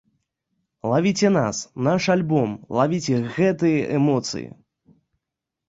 Лавіце 0.91 1.29
нас, 1.37 1.57
наш 1.89 2.03
альбом, 2.15 2.57
лавіце 2.79 3.21
гэтыя 3.37 3.81
эмоцыі! 4.01 4.45